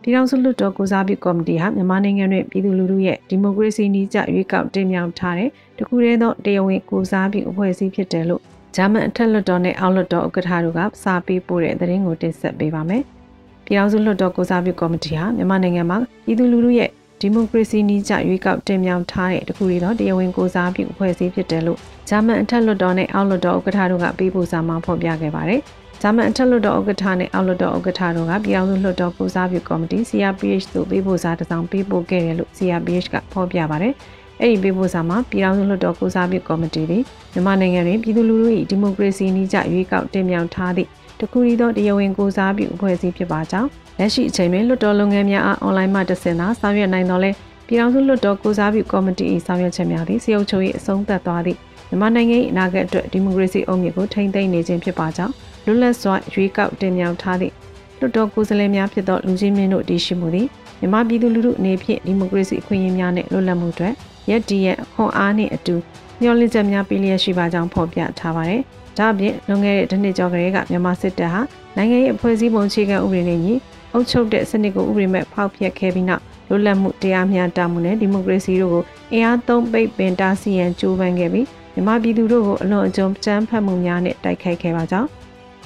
[0.07, 8.41] ပြည်ထောင်စုလွှတ်တော်ကိုစားပြုကော်မတီဟာမြန်မာနိုင်ငံတွင်ပြည်သူလူထုရဲ့ဒီမိုကရေစီနည်းကျရွေးကောက်တင်မြှောက်ထားတဲ့တခုတည်းသောတရားဝင်ကိုစားပြုအဖွဲ့အစည်းဖြစ်တယ်လို့
[8.75, 13.03] ဂျာမန်အထက်လွှတ်တော်နဲ့အောက်လွှတ်တော်ဥက္ကဋ္ဌတို့ကစာပေးပို့တဲ့သတင်းကိုတင်ဆက်ပေးပါမယ်။
[13.65, 16.89] ပြည်ထောင်စုလွှတ်တော်ကိုစားပြုကော်မတီဟာမြန်မာနိုင်ငံမှာပြည်သူလူထုရဲ့
[17.21, 25.61] ဒီမိုကရေစီနည်းကျရွေးကောက်တင်မြှောက်ထားတဲ့တခုရီတော့တရားဝင်ကိုစားပြုအဖွဲ့အစည်းဖြစ်တယ်လို့ဂျာမန်အထက်လွှတ်တော်နဲ့အောက်လွှတ်တော်ဥက္ကဋ္ဌတို့ကပေးပို့စာမှာဖော်ပြခဲ့ပါတယ်။
[26.01, 33.93] ဂျာမန်အထက်လွှတ်တော်ဥက္ကဋ္ဌနဲ့အောက်လွှတ်တော်ဥက္ကဋ္ဌတို့ကပြည်ထောင်စုလွှတ်တော်ကိုစားပြုကော်မတီ CRPH သို့ပေးပို့စာတစ်စောင်ပေးပို့ခဲ့တယ်လို့ CRPH ကဖော်ပြပါတယ်။
[34.41, 40.89] အဲ့ဒီပေးပို့စာမှာပြည်ထောင်စုလွှတ်တော်ကိုစားပြုကော်မတီသည်မြန်မာနိုင်ငံတွင်ပြည်သူလူထု၏ဒီမိုကရေစီနည်းကျရွေးကောက်တင်မြှောက်ထားသည့်
[41.19, 47.31] တခုရီသောတရားဝင်ကိုစားပြုအဖွဲ့အစည်းဖြစ်ပါကြောင်းလက်ရှိအချိန်တွင်လွှတ်တော်လုပ်ငန်းများအားအွန်လိုင်းမှတဆင့်သာဆောင်ရွက်နိုင်တော်လဲ
[47.67, 51.57] ပြည်ထောင်စုလွှတ်တော်ကိုစားပြုကော်မတီ၏ဆောင်ရွက်ချက်များသည်စီအုပ်ချုပ်ရေးအဆုံးသတ်သွားသည့်
[51.89, 55.33] မြန်မာနိုင်ငံ၏အနာဂတ်အတွက်ဒီမိုကရေစီအုံမြစ်ကိုထိန်းသိမ်းနေခြင်းဖြစ်ပါကြောင်း
[55.67, 57.53] လွတ်လပ်စွာရွေးကောက်တင်မြှောက်ထားသည့်
[57.99, 60.47] လွှတ်တော်ကိုယ်စားလှယ်များဖြစ်သောလူကြီးမင်းတို့တည်ရှိမှုသည်
[60.79, 63.93] မြန်မာပြည်သူလူထုအနေဖြင့်ဒီမိုကရေစီအခွင့်အရေးများနှင့်လွတ်လပ်မှုအတွက်
[64.29, 65.75] ရက်တည်ရဲ့အခွန်အားနှင့်အတူ
[66.21, 68.61] မျှော်လင့်ချက်များပေးလျက်ရှိပါကြောင်းဖော်ပြထားပါတယ်။
[68.97, 71.41] ဒါ့အပြင်လွန်ခဲ့တဲ့တစ်နှစ်ကျော်ကလေးကမြန်မာစစ်တပ်ဟာ
[71.77, 73.53] နိုင်ငံရေးအဖွဲ့အစည်းပုံအခြေခံဥပဒေနဲ့ညီ
[73.93, 85.07] အုပ်ချုပ်တဲ့စနစ်ကိုဥပဒေမဲ့ဖောက်ဖျက်ခဲ့ပြီးနောက်လွတ်လပ်မှုတရားမျှတမှုနဲ့ဒီမိုကရေစီတို့ကိုအင်အားသုံးပိတ်ပင်တားဆီးရန်ကြိုးပမ်းခဲ့ပြီးမြန်မာပြည်သူတို့ကိုအလွန်အကျွံကြမ်းဖက်မှုများနဲ့တိုက်ခိုက်ခဲ့ပါကြောင်း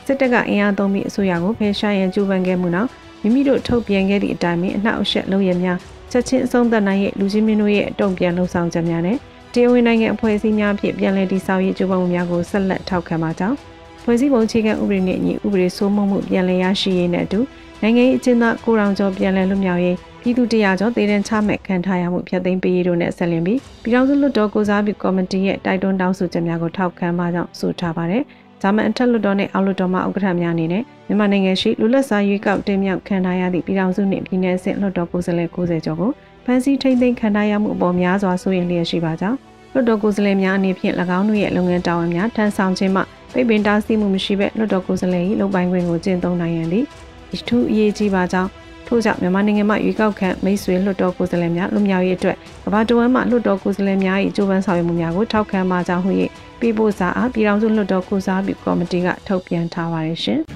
[0.06, 2.90] စစ်တပ်ကအင်အားသုံးပြီးအစိုးရကိုဖယ်ရှားရန်ကြိုးပမ်းခဲ့မှုနောက်
[3.22, 5.78] မိမိတို့ထုတ်ပြန်ခဲ့သည့်အတိုင်းအနှောက်အယှက်လုပ်ရများ
[6.12, 9.18] ချက်ချင်းအဆုံးသတ်နိုင်ရဲ့လူချင်းမင်းတို့ရဲ့အတုံ့ပြန်လှုံ့ဆော်ချက်များနဲ့
[9.54, 13.56] တရားဝင်နိုင်ငံအဖွဲ့အစည်းများဖြင့်ပြန်လည်တည်ဆောက်ရေးကြိုးပမ်းမှုများကိုဆက်လက်ထောက်ခံပါကြောင်း
[14.04, 17.40] ဖွဲ့စည်းပုံအခြေခံဥပဒေနဲ့အညီဥပဒေစိုးမိုးမှုပြန်လည်ရရှိရေးနဲ့အတူ
[17.82, 28.24] နိုင်ငံရေးအကျဉ်းသားကိုရောင်ကျော်ပြန်လည်လွတ်မြောက်ရေးပြည်သူတရားကျော်တည်တဲ့ချမဲ့ခံထားရမှုဖျက်သိမ်းပေးရေးတို့နဲ့ဆက်လင်းပြီးပြည်ထောင်စုလွှတ်တော်ကိုစားပြုကော်မတီရဲ့တိုက်တွန်းတောင်းဆိုချက်များကိုထောက်ခံပါကြောင်းဆိုထားပါတယ်။
[28.62, 36.12] ဂျာမန်အထက်လွှတ်တော်နဲ့အောက်လွှတ်တော်မှဥက္ကဋ္ဌများအနေနဲ့မြန်မာနိုင်ငံရှိလူလက်စားရွေးကောက်တင်မြှောက်ခံထားရသည့်ပြည်ထောင်စုနှင့်ပြည်내အဆင့်လွှတ်တော်ကိုယ်စားလှယ်90ကျော်ကို
[36.46, 39.38] ဖမ်းဆီးထိန်းသိမ်းခံထားရမှုအပေါ်များစွာစိုးရိမ်လျက်ရှိပါကြောင်း
[39.74, 43.02] လွှတ်တော်ကိုယ်စားလှယ်များအနေဖြင့်၎င်းတို့ရဲ့လုပ်ငန်းတာဝန်များထမ်းဆောင်ခြင်းမှ
[43.34, 46.86] ပိတ်ပင်တားဆီးမှုမရှိဘဲလွှတ်တော်ကိုယ်စားလှယ်၏လုပ်ပိုင်ခွင့်ကိုကျင့်သုံးနိုင်ရန်သည်
[47.34, 48.50] အထူးအရေးကြီးပါကြောင်း
[48.88, 56.12] ထို့ကြောင့်မြန်မာနိုင်ငံမှာရွေးကောက်ခံမိတ်ဆွေလွှတ်တော်ကိုယ်စားလှယ်များလူမျိုးရေးအတွက်ကမ္ဘာတဝန်းမှလွှတ်တော်ကိုယ်စားလှယ်များ၏ကြိုးပမ်းဆောင်ရွက်မှုများကိုထောက်ခံပါကြောင်းဟု၍
[56.62, 60.40] ပြည်ပို့စာအားပြည်ထောင်စုလွှတ်တော်ကိုစားပြုကော်မတီကထုတ်ပြန်ထားပါတယ်ရှင်။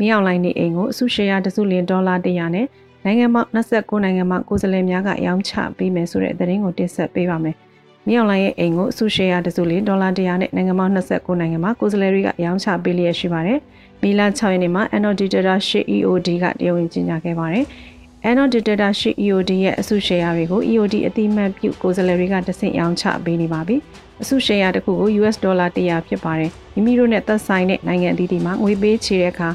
[0.00, 2.66] မြောင်လိုင်းနေအိမ်ကိုအစုရှယ်ယာတစုလင်ဒေါ်လာ100နဲ့
[3.04, 7.56] နိုင်ငံပေါင်း29နိုင်ငံမှကိုယ်စားလှယ်များကရောင်းချပေးမယ်ဆိုတဲ့သတင်းကိုတင်ဆက်ပေးပါမယ်။
[8.08, 13.58] မြောင်လိုင်းရဲ့အိမ်ကိုအစုရှယ်ယာတစုလင်ဒေါ်လာ100နဲ့နိုင်ငံပေါင်း29နိုင်ငံမှကိုယ်စားလှယ်တွေကရောင်းချပေးလျက်ရှိပါတယ်။
[14.02, 17.64] မီလ6ရက်နေ့မှာ NOD Data 8 EOD ကတရားဝင်ကြေညာခဲ့ပါတယ်။
[18.24, 23.76] NOD Data 8 EOD ရဲ့အစုရှယ်ယာတွေကို EOD အတိမတ်ပြုကိုယ်စားလှယ်တွေကတဆင့်ရောင်းချပေးနေပါပြီ။
[24.22, 29.48] အစုရှယ်ယာတစ်ခုကို US ဒေါ်လာ100ဖြစ်ပါတယ်။မိမိတို့နဲ့သက်ဆိုင်တဲ့နိုင်ငံအသီးသီးမှာငွေပေးချေတဲ့အခါ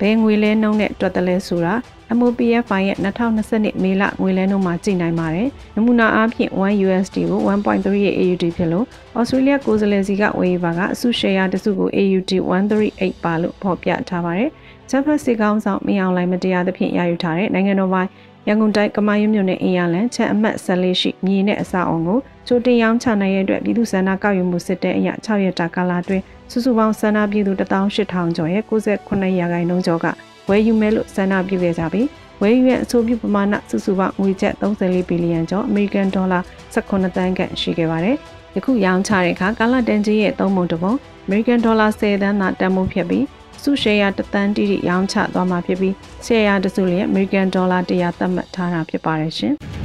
[0.00, 1.74] ဘယ်ငွေလဲနှုန်းနဲ့တွက်တယ်လဲဆိုတာ
[2.18, 8.86] MOPF ရဲ့2022မေလငွေလဲနှုန်းမှာကြည့်နိုင်ပါတယ်။နမူနာအားဖြင့်1 USD ကို1.38 AUD ဖြစ်လို့
[9.18, 12.32] Australia ကိုယ်စားလှယ်စီကဝယ်ယူပါကအစုရှယ်ယာတစုကို AUD
[12.78, 14.50] 138ပါလို့ဖော်ပြထားပါတယ်။
[14.90, 18.10] ဂျပန်စစ်ကောင်ဆောင်မင်းအောင်လိုင်းမတရားသဖြင့်ရယူထားတဲ့နိုင်ငံတော်ပိုင်း
[18.48, 30.06] ရန်ကုန်တိုင်းကမာရွတ်မြို့နယ်အင်ရလန်ချက်အမှတ်14ရှိမြေနဲ့အစအောင်ကိုချိုတင်ရောင်းချနိုင်တဲ့အတွက်ပြည်သူ့ဆန္ဒကောက်ယူမှုစစ်တဲ့အရာ6ရက်တာကာလအတွင်းစုစုပေါင်းဆန္ဒပြည်သူ18000ကျော်ရဲ့68ရာခိုင်နှုန်းကျော်က
[30.48, 32.06] ဝယ်ယူမယ်လို့ဆန္ဒပြုခဲ့ကြပြီး
[32.42, 36.40] ဝယ်ယူရဲ့အဆိုပြုပမာဏစုစုပေါင်းငွေကျပ်34ဘီလီယံကျော်အမေရိကန်ဒေါ်လာ
[36.74, 38.16] 18တန်းခန့်ရှိခဲ့ပါတယ်။
[38.56, 40.92] ယခုရောင်းချတဲ့အခါကာလတန်ကြီးရဲ့သုံးပုံတစ်ပုံ
[41.26, 43.24] အမေရိကန်ဒေါ်လာ10တန်းသာတန်ဖိုးဖြစ်ပြီး
[43.62, 45.94] စုရှယ်ယာတသန်းတိတိရောင်းချသွားမှာဖြစ်ပြီး
[46.26, 49.54] ရှယ်ယာတစုလျက်အမေရိကန်ဒေါ်လာ100သတ်မှတ်ထားတာဖြစ်ပါတယ်ရှင်။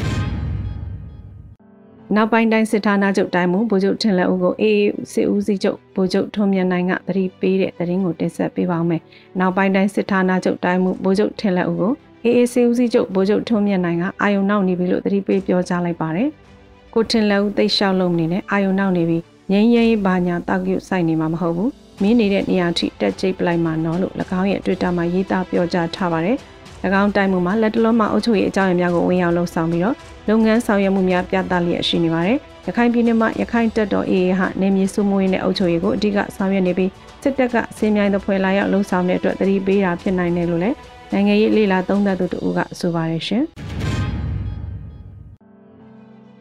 [2.15, 4.81] နောက်ပိုင်းတိုင်းစစ်ဌာနချုပ်တိုင်းမှုဗိုလ်ချုပ်ထင်လက်ဦးကိုအေး
[5.13, 9.01] စစ်ဦးစီးချုပ်ဗိုလ်ချုပ်ထွန်းမြတ်နိုင်ကသတိပေးတဲ့သတင်းကိုတင်ဆက်ပေးပါမယ်။
[9.39, 16.29] နောက်ပိုင်းတိုင်းစစ်ဌာနချုပ်တိုင်းမှုဗိုလ်ချုပ်ထင်လက်ဦးကိုအေးအေးစစ်ဦးစီးချုပ်ဗိုလ်ချုပ်ထွန်းမြတ်နိုင်ကအာယုံနောက်နေပြီလို့သတိပေးပြောကြားလိုက်ပါတယ်။
[16.93, 19.17] ကိုထင်လက်ဦးသိလျှောက်လုံးနေနဲ့အာယုံနောက်နေပြီ
[19.51, 26.37] ငင်းရဲဘာညာတောက်ကျစိုက်နေမှာမဟုတ်ဘူး။ မင်းနေတဲ့နေရာထိတက်ကြိတ်ပလိုက်မှာနော်လို့၎င်းရဲ့ Twitter မှာရေးသားပြောကြားထားပါတယ်။၎
[27.01, 29.95] င်းတိုင်းမှုမှာလက်တလုံးမှာအုပ်ချုပ်ရေးအကြောင်းအရာများကိုဝင်ရောက်လှုပ်ဆောင်ပြီးတော့
[30.29, 36.91] လုပ်ငန်းဆောင်ရွက်မှုများပြသလျက်ရှိနေပါတယ်။ရခိုင်ပြည်နယ်မှာရခိုင်တပ်တော် AA ဟာနေမြေစုမွေးနဲ့အုပ်ချုပ်ရေးကိုအဓိကဆောင်ရွက်နေပြီး
[37.23, 40.75] စစ်တပ်ကအစင်းမြိုင်းသဖွယ်လာရောက်လှုံ့ဆော်တဲ့အတွက်တတိပေးတာဖြစ်နိုင်တယ်လို့လည်း
[41.11, 43.43] နိုင်ငံရေးလေလာသုံးသပ်သူတို့ကဆိုပါတယ်ရှင်။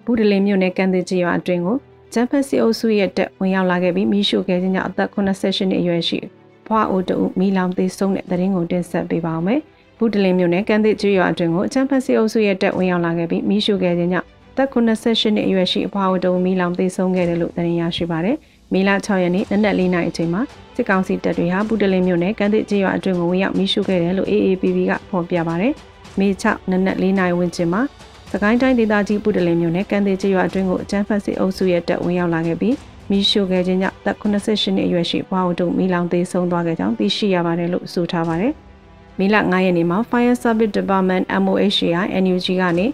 [0.05, 1.77] ဘူးဒလင်မြို့နယ်ကန်တဲ့ကြီးရွာအတွင်းကို
[2.19, 6.19] ဂျမ်ဖက်စီအုပ်စုရဲ့တက်ဝင်ရောက်လာခဲ့ပြီးမိရှုခဲ့ခြင်းကြောင့်အသက်88နှစ်အရွယ်ရှိ
[6.67, 9.61] ဖွားအိုတူမီလောင်သေးဆုံးတဲ့သတင်းကိုတင်ဆက်ပေးပါောင်းမယ်။
[9.99, 18.37] ဘူးဒလင်မြို့နယ်ကန်တဲ့ကြီးရွာအတွင်းကိုဂျမ်ဖက်စီအုပ်စုရဲ့တက်ဝင်ရောက်လာခဲ့ပြီးမိရှုခဲ့ခြင်းကြောင့်သက်88နှစ်အရွယ်ရှိအဖွားအိုတူမီလောင်သေးဆုံးခဲ့တယ်လို့သတင်းရရှိပါတယ်။
[18.73, 20.43] မေလ6ရက်နေ့နနက်၄နာရီအချိန်မှာ
[20.77, 25.73] စစ်ကောင်စီတပ်တွေဟာဘူးဒလင်မြို့နယ်ကန်တဲ့ကြီးရွာအတွင်းကိုဝင်ရောက်မိရှုခဲ့တယ်လို့ AAPP ကဖော်ပြပါတယ်။
[26.19, 27.83] မေ6နနက်၄နာရီဝန်းကျင်မှာ
[28.33, 32.75] စကိုင်းတိုင်းဒေသကြီးပုတလင်မြို့နယ်ကန်သေးချရွာအတွင်းကိုအကြမ်းဖက်စစ်အုပ်စုရဲ့တပ်ဝင်ရောက်လာခဲ့ပြီး
[33.11, 38.53] မီးရှို့ခဲ့ခြင်းကြောင့်တပ်88နှစ်အရွယ်ရှိဘွားတို့မီလောင်သေးဆုံးသွားခဲ့ကြောင်းသိရှိရပါတယ်လို့ဆိုထားပါတယ်။
[39.19, 42.87] မီလ9ရက်နေ့မှာ Fire Service Department MOHCI NUG ကနေ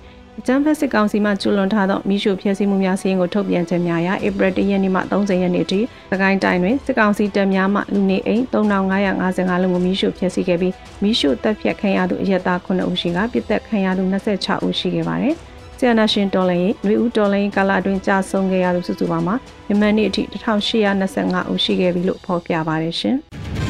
[0.45, 15.35] အကြမ်းဖက်စစ်ကောင်စီမှကျူးလွန်ထားသောမိရှုဖျက်ဆီးမှုများစီရင်ကိုထုတ်ပြန်ခြင်းများရာဧပြီ၁ရက်နေ့မှ30ရက်နေ့ထိသကိုင်းတိုင်းတွင်စစ်ကောင်စီတပ်များမှလူနေအိမ်3555လုံးကိုမိရှုဖျက်ဆီးခဲ့ပြီးမိရှုတပ်ဖြတ်ခံရသူအရက်သား9ဦးရှိကပြစ်သက်ခံရသူ26ဦးရှိခဲ့ပါတယ်။
[15.79, 23.19] ဆီယနာရှင်တော်လိုင်းနှွေဦးတော်လိုင်းကာလအတွင်းကြာဆုံးခဲ့ရသူစုစုပေါင်းမှာမြန်မာနေ့အထိ1825ဦးရှိခဲ့ပြီလို့ဖော်ပြပါတယ်ရှင်။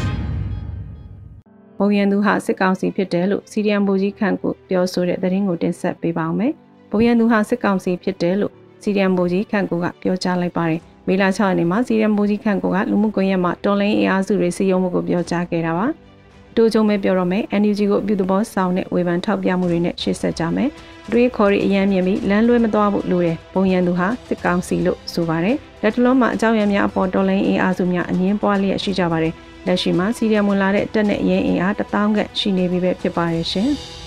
[1.83, 6.53] ဘုံရန်သူဟာစစ်ကောင်စီဖြစ်တယ်လို့စီရီယံဘူကြီးခန့်ကိုပြောဆိုတဲ့သတင်းကိုတင်ဆက်ပေးပါောင်းမယ်။
[6.91, 15.87] ဘုံရန်သူဟာစစ်ကောင်စီဖြစ်တယ်လို့စီရီယံဘူကြီးခန့်ကိုကပြောကြားလိုက်ပါတယ်။မေလ6ရက်နေ့မှာစီရီယံဘူကြီးခန့်ကိုကလူမှုကွန်ရက်မှာတော်လိုင်းအင်အားစုတွေစီယုံမှုကိုပြောကြားခဲ့တာပါ။
[16.57, 20.69] တိုးကြုံမဲ့ပြောတော့မယ် NUG ကိုအပြုသဘောဆောင်တဲ့ဝေဖန်ထောက်ပြမှုတွေနဲ့ရှေ့ဆက်ကြမယ်။
[21.13, 29.35] တွေးခေါ်ရီအရန်မြင်ပြီးလမ်းလွဲမသွားဘူးလို့တယ်။ဘုံရန်သူဟာစစ်ကောင်စီလို့ဆိုပါတယ်။လက်တလုံးမှာအကြောင်းရံများအပေါ်တော်လိုင်းအင်အားစုများအငင်းပွားလျက်ရှိကြပါတယ်။
[29.67, 33.71] လက်ရှိမှာစီရီယံဝင်လာတဲ့တက်နဲ့အရင်အင်အားတပေါင်းခန့်ရှိနေပြီပဲဖြစ်ပါရဲ့ရှင်။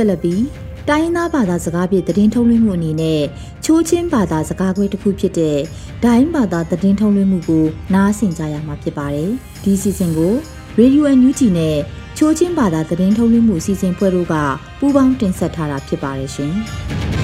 [0.00, 0.44] ဆက်လက်ပြီး
[0.88, 3.22] တိုင်းရင်းသားဘာသာစကားဖြင့်သတင်းထုတ်လွှင့်မှုအနေနဲ့
[3.64, 5.58] ချိုးချင်းဘာသာစကားခွဲတစ်ခုဖြစ်တဲ့
[6.04, 9.30] ဒိုင်းဘာသာသတင်းထုတ်လွှင့်မှုကိုနားဆင်ကြရမှာဖြစ်ပါတယ်။
[9.64, 10.34] ဒီစီစဉ်ကို
[10.78, 11.76] Radio NUG နဲ့
[12.18, 14.34] ချိုးချင်းဘာသာသတင်းထုတ်လွှင့်မှုအစီအစဉ်ဖွဲ့တို့က
[14.78, 16.54] ပူးပေါင်းတင်ဆက်ထားတာဖြစ်ပါတယ်ရှင်။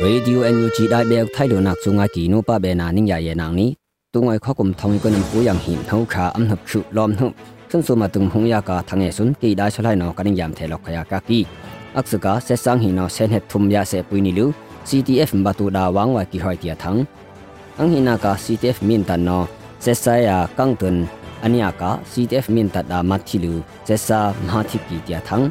[0.00, 3.34] radio NUG dai bek thailo nak chunga ki no pa be na ning ya ye
[3.34, 3.74] nang ni
[4.12, 7.30] tungoi khokum thong ko nam pu yang him thau kha am hap chu lom nu
[7.70, 10.52] sun su ma tung hung ya ka thange sun ki da chalai no kaning yam
[10.56, 11.44] the lok khaya ka ki
[11.94, 14.52] aksaka se sang hi no sen het thum ya se pui ni lu
[14.88, 16.98] CTF mbatu da wang wa ki hoi tia thang
[17.78, 19.38] ang hina ka CTF min tan no
[19.84, 20.96] se sa ya kang tun
[21.44, 23.52] ania ka CTF min ta da ma thi lu
[23.88, 25.44] se sa ma thi ki tia thang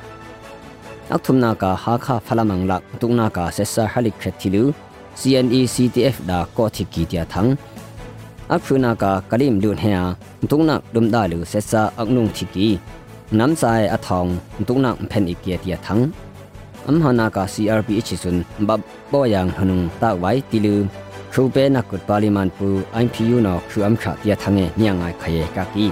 [1.13, 4.65] อักทุมนาคาฮาคาฟลามังลักตุกนาคาเซซาฮัลิเคทิลู
[5.21, 7.47] CNE CTF ดาโกทิกีเตียทัง
[8.53, 9.99] อักฟูนากากะลิมลุนเฮีย
[10.51, 12.69] ตุกนักดุมดาลูเซซาอักนุงทิกี
[13.39, 14.27] น้ำใจอทอง
[14.69, 16.01] ตุกนักเพนอีเกียเตียทัง
[16.87, 18.37] อัมหานากา CRP อิชิสุน
[18.69, 18.81] บับ
[19.13, 20.81] ปอยังหนุงตาไว้ติลือ
[21.33, 22.69] ครูเปนักกุดปาลิมันปู
[23.05, 25.87] IPU นอครูอัมขาเตียทังเงเนียงไงขยกากี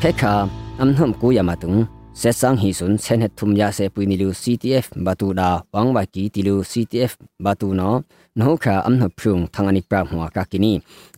[0.00, 0.32] phekha
[0.82, 1.78] amnham ku yamatung
[2.20, 6.02] se sang hi sun sen het thum ya se puini lu ctf batu da wangwa
[6.12, 7.12] ki tilu ctf
[7.44, 7.90] batu no
[8.38, 10.72] no kha amna phung thangani pra hwa ka kini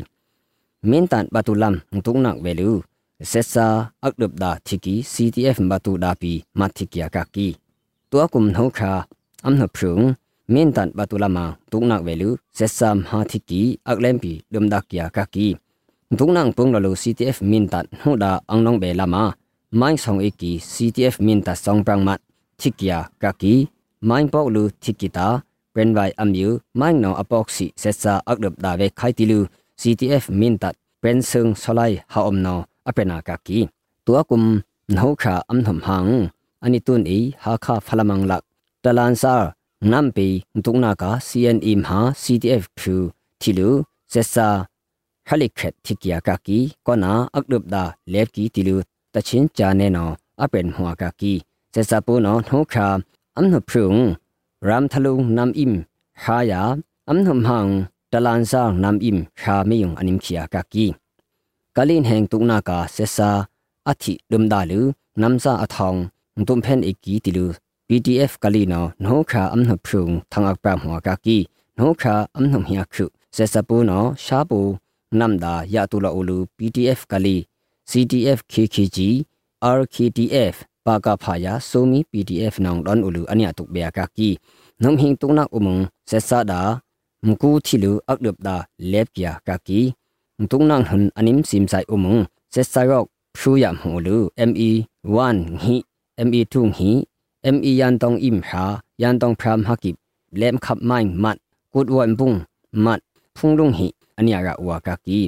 [0.90, 2.72] มินตันบาตุลัมตุงนักเวลู
[3.30, 3.68] เซซา
[4.04, 7.48] อักดบดาทิกี CTF บาตุดาปีมาทิกียากากี
[8.12, 8.94] ตัวกุมโนคา
[9.46, 10.00] อัมนพรุง
[10.54, 15.48] มินตันบาตุลามาตุงนักเวลูเซซามฮาทิกีอักเลมปีดมดักยากากี
[16.20, 19.24] ตุงนังปุงลลู CTF มินตันฮูดาอังนองเบลามา
[19.78, 22.20] ไม่สองเอกี CTF มินตัดสองปรังมัด
[22.60, 23.54] ทิกียากากี
[24.06, 25.28] ไม่ปอกลูทิกิตา
[25.74, 29.40] เป็นไวอัมยูไม่นออปอกซิเซซาอักดบดาเวไคติลู
[29.82, 32.56] CTF มินตัดเป็นซึ่งสลายฮาอมนอ
[32.88, 33.62] อเปนากากี
[34.06, 34.44] ตัวกุม
[34.96, 36.08] นหูขาอัมถมหัง
[36.62, 38.42] อันนี้ตุนอีฮาคาฟลามังลัก
[38.84, 39.36] ตลานซา
[39.92, 40.28] นัมปี
[40.66, 42.96] ตุงนากา CNE มหา CTF พู
[43.42, 43.70] ทิลู
[44.10, 44.50] เซซา
[45.30, 48.78] ฮลิเคตทิกยากากีก็นาอักดบดาเลฟกีติลู
[49.13, 50.06] ตะชินจาเนนอ
[50.40, 51.34] อเป็นหัวกากี
[51.72, 52.88] เซซาปูนอหูขา
[53.38, 53.96] อัมหพรุง
[54.68, 55.72] ram thalu nam im
[56.25, 56.62] haya
[57.11, 57.72] amnam hang
[58.12, 60.87] talan sa nam im sha meyung anim khia ka ki
[61.77, 63.31] kalin heng tu na ka sesa
[63.90, 64.81] athi dum da lu
[65.20, 66.01] nam sa athong
[66.46, 67.46] tum phen ikki tilu
[67.88, 71.38] pdf kalino no kha amna phung thangak pra hwa ka ki
[71.79, 74.61] no kha amna hya khu sesa pu no sha pu
[75.18, 77.37] nam da ya tu la ulu pdf kali
[77.90, 78.98] ctf kkg
[79.79, 84.29] rktf ပါကဖာယာဆိုမီ PDF နောင်ဒွန်ဥလူအနိယတုဘယာကာကီ
[84.83, 85.77] နုံဟင်တုနာဥမုံ
[86.11, 86.61] ဆက်ဆာဒါ
[87.27, 88.57] မကူသီလူအကလပ်ဒါ
[88.92, 89.81] လက်ပြာကာကီ
[90.51, 92.16] တုံနန်ဟန်အနိမ်စင်ဆိုင်ဥမုံ
[92.55, 94.16] ဆက်ဆာရောက်ဖြူယမ်ဟူလူ
[94.49, 94.71] ME
[95.16, 95.75] 1ဟီ
[96.27, 96.90] ME 2ဟီ
[97.55, 98.64] ME ယန်တောင်အင်ဟာ
[99.03, 99.90] ယန်တောင်ဖရမ်ဟာကိ
[100.40, 101.38] လမ်ခပ်မိုင်းမတ်
[101.75, 102.37] ကုဒဝန်ပုန်
[102.85, 103.01] မတ်
[103.37, 103.87] ဖုန်လုံဟီ
[104.18, 105.18] အနိယရာဝါကာကီ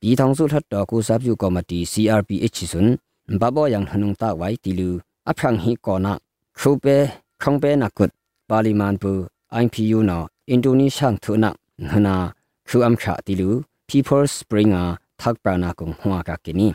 [0.00, 2.86] ปีทองสุทัดดอกูซับยูกอมตี CRPH ซุน
[3.40, 4.90] บาบอยังหนุงตาไว้ติลู
[5.28, 6.14] อพรังหิกอนะ
[6.58, 6.86] ครูเป
[7.42, 8.10] คงเปนักกุด
[8.48, 9.12] ปาลิมานปู
[9.62, 10.18] IPU นอ
[10.50, 11.54] อินโดนีเซียทุนัก
[11.90, 12.16] หนา
[12.68, 13.50] ครูอัมชาติลู
[13.88, 14.88] People Springer
[15.20, 16.68] ทักปรานากุงหัวกากินี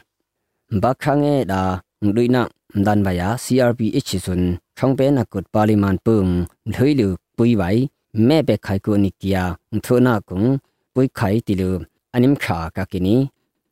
[0.70, 7.88] bakhange da luina dan baya crph sun thongpe na kut parliament pum lhoilu pui bai
[8.12, 9.44] me pe khai ko nikia
[9.84, 10.58] thona kung
[10.94, 11.70] pui khai tilu
[12.12, 13.16] anim kha ka kini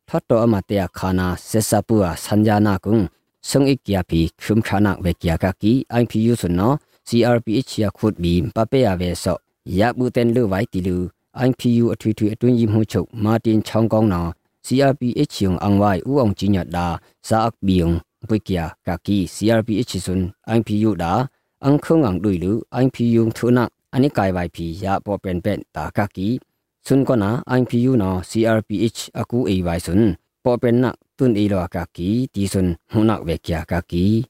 [0.07, 3.07] thatto amate khana sesapua sanjana kung
[3.49, 6.69] sung ikya pi khum khana ve kya ka ki ipu sun no
[7.07, 9.33] crph ya khut bi pa pe ya ve so
[9.65, 10.97] ya bu ten lu bai tilu
[11.45, 14.21] ipu athui thui atun yi mu chuk martin chong kong na
[14.63, 17.99] CRPH yung angwai uang chinya da saak biung
[18.31, 21.27] wikya kaki CRPH sun ang PU da
[21.59, 25.43] ang khung ang dui lu ang PU thuna ani kai wai pi ya po pen
[25.43, 26.39] pen ta kaki
[26.79, 31.35] sun ko na ang PU no CRPH aku ei wai sun po pen na tun
[31.35, 34.23] ei lo kaki ti sun huna wekya kaki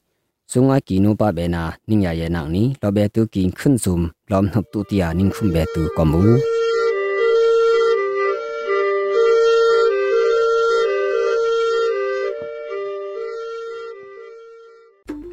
[0.50, 4.02] sunga kinu pa be na ningya ye nak ni lo be tu kin khun zum
[4.30, 6.38] lom hop tu tia ning khum be tu komu